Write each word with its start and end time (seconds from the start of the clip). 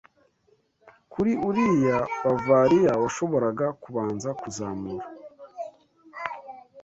Kuri 1.11 1.31
uriya 1.47 1.97
Bavariya 2.23 2.93
washoboraga 3.01 3.65
kubanza 3.81 4.29
kuzamura 4.41 5.05